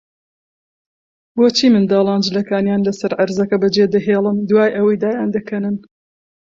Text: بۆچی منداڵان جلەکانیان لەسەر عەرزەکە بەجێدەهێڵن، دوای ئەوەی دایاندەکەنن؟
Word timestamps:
بۆچی 1.35 1.67
منداڵان 1.73 2.19
جلەکانیان 2.27 2.81
لەسەر 2.87 3.11
عەرزەکە 3.19 3.57
بەجێدەهێڵن، 3.63 4.37
دوای 4.49 4.75
ئەوەی 4.77 4.99
دایاندەکەنن؟ 5.03 5.75